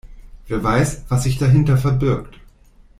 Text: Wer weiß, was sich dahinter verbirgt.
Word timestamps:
Wer 0.47 0.63
weiß, 0.63 1.03
was 1.09 1.21
sich 1.21 1.37
dahinter 1.37 1.77
verbirgt. 1.77 2.39